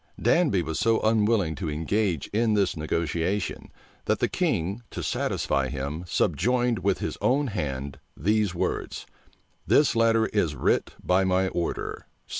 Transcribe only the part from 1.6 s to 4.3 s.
engage in this negotiation, that the